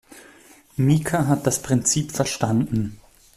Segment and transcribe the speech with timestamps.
[0.77, 2.97] Mika hat das Prinzip verstanden.